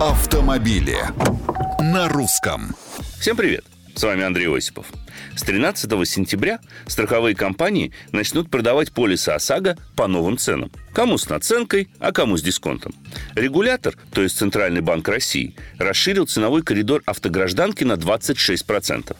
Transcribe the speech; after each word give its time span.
Автомобили 0.00 0.98
на 1.80 2.10
русском. 2.10 2.76
Всем 3.18 3.34
привет! 3.34 3.64
С 3.94 4.02
вами 4.02 4.24
Андрей 4.24 4.54
Осипов. 4.54 4.84
С 5.34 5.42
13 5.42 5.90
сентября 6.08 6.60
страховые 6.86 7.34
компании 7.34 7.92
начнут 8.12 8.50
продавать 8.50 8.92
полисы 8.92 9.30
ОСАГО 9.30 9.76
по 9.94 10.06
новым 10.06 10.38
ценам. 10.38 10.70
Кому 10.92 11.18
с 11.18 11.28
наценкой, 11.28 11.88
а 11.98 12.12
кому 12.12 12.36
с 12.36 12.42
дисконтом. 12.42 12.94
Регулятор, 13.34 13.96
то 14.12 14.22
есть 14.22 14.38
Центральный 14.38 14.80
банк 14.80 15.08
России, 15.08 15.54
расширил 15.78 16.26
ценовой 16.26 16.62
коридор 16.62 17.02
автогражданки 17.06 17.84
на 17.84 17.92
26%. 17.92 19.16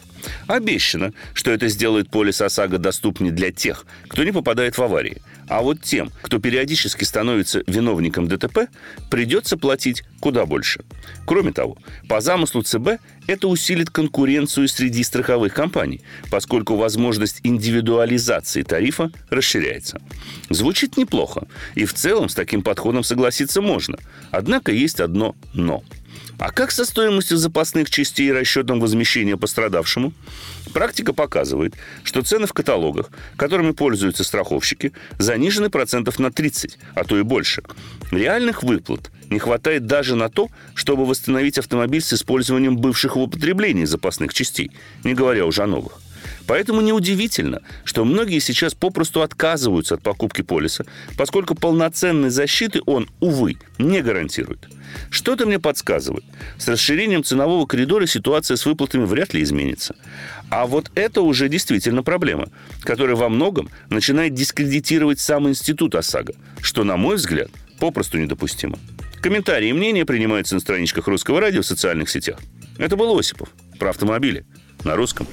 Обещано, 0.47 1.13
что 1.33 1.51
это 1.51 1.67
сделает 1.67 2.09
полис 2.09 2.41
ОСАГО 2.41 2.77
доступнее 2.79 3.31
для 3.31 3.51
тех, 3.51 3.85
кто 4.07 4.23
не 4.23 4.31
попадает 4.31 4.77
в 4.77 4.83
аварии. 4.83 5.21
А 5.47 5.61
вот 5.61 5.81
тем, 5.81 6.11
кто 6.21 6.39
периодически 6.39 7.03
становится 7.03 7.63
виновником 7.67 8.27
ДТП, 8.27 8.69
придется 9.09 9.57
платить 9.57 10.03
куда 10.19 10.45
больше. 10.45 10.83
Кроме 11.25 11.53
того, 11.53 11.77
по 12.09 12.19
замыслу 12.19 12.63
ЦБ 12.63 12.99
это 13.27 13.47
усилит 13.47 13.89
конкуренцию 13.89 14.67
среди 14.67 15.03
страховых 15.03 15.53
компаний, 15.53 15.86
поскольку 16.29 16.75
возможность 16.75 17.39
индивидуализации 17.43 18.63
тарифа 18.63 19.11
расширяется. 19.29 20.01
Звучит 20.49 20.97
неплохо, 20.97 21.47
и 21.75 21.85
в 21.85 21.93
целом 21.93 22.29
с 22.29 22.35
таким 22.35 22.61
подходом 22.61 23.03
согласиться 23.03 23.61
можно. 23.61 23.97
Однако 24.31 24.71
есть 24.71 24.99
одно 24.99 25.35
«но». 25.53 25.83
А 26.39 26.51
как 26.51 26.71
со 26.71 26.85
стоимостью 26.85 27.37
запасных 27.37 27.89
частей 27.89 28.29
и 28.29 28.31
расчетом 28.31 28.79
возмещения 28.79 29.37
пострадавшему? 29.37 30.13
Практика 30.73 31.13
показывает, 31.13 31.73
что 32.03 32.21
цены 32.21 32.45
в 32.45 32.53
каталогах, 32.53 33.09
которыми 33.35 33.71
пользуются 33.71 34.23
страховщики, 34.23 34.93
занижены 35.17 35.69
процентов 35.69 36.19
на 36.19 36.31
30, 36.31 36.77
а 36.93 37.03
то 37.03 37.17
и 37.17 37.23
больше. 37.23 37.63
Реальных 38.11 38.63
выплат 38.63 39.11
не 39.29 39.39
хватает 39.39 39.85
даже 39.87 40.15
на 40.15 40.29
то, 40.29 40.49
чтобы 40.75 41.05
восстановить 41.05 41.57
автомобиль 41.57 42.01
с 42.01 42.13
использованием 42.13 42.77
бывших 42.77 43.15
в 43.15 43.19
употреблении 43.19 43.85
запасных 43.85 44.33
частей, 44.33 44.71
не 45.03 45.13
говоря 45.13 45.45
уже 45.45 45.63
о 45.63 45.67
новых. 45.67 45.99
Поэтому 46.47 46.81
неудивительно, 46.81 47.61
что 47.83 48.05
многие 48.05 48.39
сейчас 48.39 48.73
попросту 48.73 49.21
отказываются 49.21 49.95
от 49.95 50.01
покупки 50.01 50.41
полиса, 50.41 50.85
поскольку 51.17 51.55
полноценной 51.55 52.29
защиты 52.29 52.81
он, 52.85 53.09
увы, 53.19 53.57
не 53.77 54.01
гарантирует. 54.01 54.69
Что-то 55.09 55.45
мне 55.45 55.59
подсказывает. 55.59 56.23
С 56.57 56.67
расширением 56.69 57.23
ценового 57.23 57.65
коридора 57.65 58.07
ситуация 58.07 58.55
с 58.55 58.65
выплатами 58.65 59.03
вряд 59.03 59.33
ли 59.33 59.43
изменится. 59.43 59.95
А 60.49 60.65
вот 60.65 60.89
это 60.95 61.21
уже 61.21 61.49
действительно 61.49 62.01
проблема, 62.03 62.47
которая 62.81 63.17
во 63.17 63.27
многом 63.27 63.69
начинает 63.89 64.33
дискредитировать 64.33 65.19
сам 65.19 65.49
институт 65.49 65.95
ОСАГО, 65.95 66.33
что, 66.61 66.85
на 66.85 66.95
мой 66.95 67.17
взгляд, 67.17 67.49
попросту 67.79 68.17
недопустимо. 68.17 68.79
Комментарии 69.21 69.69
и 69.69 69.73
мнения 69.73 70.05
принимаются 70.05 70.55
на 70.55 70.61
страничках 70.61 71.07
Русского 71.07 71.41
радио 71.41 71.61
в 71.61 71.65
социальных 71.65 72.09
сетях. 72.09 72.39
Это 72.77 72.95
был 72.95 73.17
Осипов 73.17 73.49
про 73.77 73.89
автомобили 73.89 74.45
на 74.85 74.95
русском. 74.95 75.27